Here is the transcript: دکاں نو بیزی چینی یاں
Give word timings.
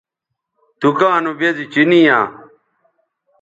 دکاں 0.81 1.17
نو 1.23 1.31
بیزی 1.39 1.65
چینی 1.73 1.99
یاں 2.07 2.25